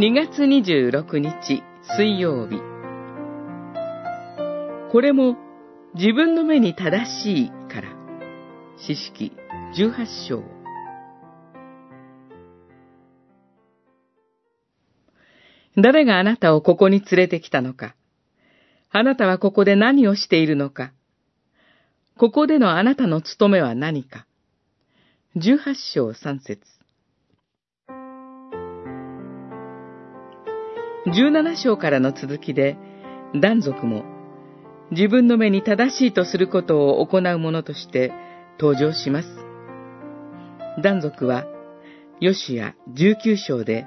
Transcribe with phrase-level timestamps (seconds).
[0.00, 1.62] 2月26日
[1.98, 2.56] 水曜日。
[4.90, 5.36] これも
[5.94, 7.90] 自分の目に正しいから。
[8.78, 9.32] 詩式
[9.76, 10.42] 18章。
[15.76, 17.94] 誰があなたをここに連れてきたのか。
[18.90, 20.94] あなたはここで何をしているのか。
[22.16, 24.26] ここでのあなたの務めは何か
[25.36, 26.79] ?18 章3節。
[31.12, 32.76] 17章からの続きで、
[33.34, 34.04] 断族も
[34.92, 38.12] 自分の目に正しいとすることを行う者として
[38.60, 39.28] 登場します。
[40.80, 41.46] 断族は、
[42.20, 43.86] ヨシア19章で、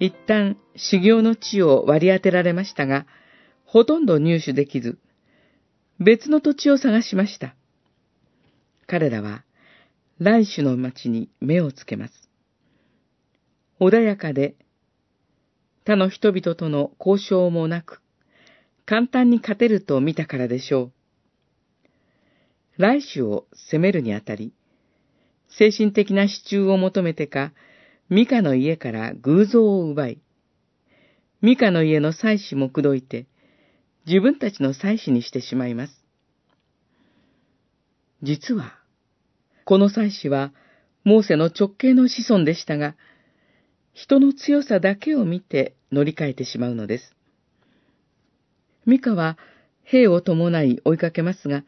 [0.00, 3.06] 一旦修行の地を割り当てられましたが、
[3.64, 4.98] ほとんど入手できず、
[6.00, 7.54] 別の土地を探しました。
[8.88, 9.44] 彼らは、
[10.18, 12.28] 来種の町に目をつけます。
[13.78, 14.56] 穏やかで、
[15.88, 18.02] 他の人々との交渉もなく、
[18.84, 20.92] 簡単に勝てると見たからでしょう。
[22.76, 24.52] 来種を攻めるにあたり、
[25.48, 27.54] 精神的な支柱を求めてか、
[28.10, 30.18] ミカの家から偶像を奪い、
[31.40, 33.26] ミカの家の祭司も口説いて、
[34.06, 36.04] 自分たちの祭司にしてしまいます。
[38.22, 38.74] 実は、
[39.64, 40.52] この祭司は、
[41.04, 42.94] モーセの直系の子孫でしたが、
[44.00, 47.16] 人の強さだけを見て乗り換えてしまうのです。
[48.86, 49.36] ミカは
[49.82, 51.64] 兵を伴い追いかけますが、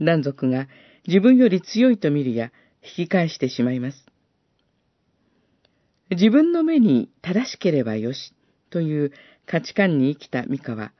[0.00, 0.68] 男族が
[1.08, 4.06] 自分より強いと見るや引き返してしまいます。
[6.10, 8.32] 自分の目に正しければよし
[8.70, 9.12] という
[9.44, 10.92] 価値観に生きたミカは、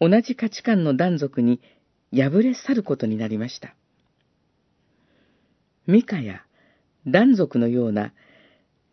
[0.00, 1.60] 同じ価値観の男族に
[2.10, 3.76] 敗れ去ることになりました。
[5.86, 6.42] ミカや
[7.06, 8.12] 男族のような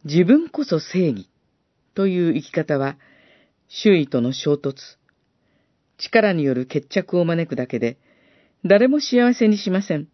[0.04, 1.30] 自分こそ正義
[1.94, 2.98] という生き方は、
[3.68, 4.74] 周囲との衝突、
[5.98, 7.98] 力による決着を招くだけで、
[8.66, 10.08] 誰も幸せにしません。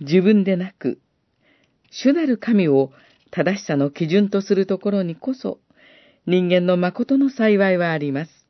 [0.00, 1.00] 自分でなく、
[1.90, 2.92] 主なる神を
[3.30, 5.58] 正しさの基準とするところにこそ、
[6.26, 8.43] 人間の誠の幸いはあります。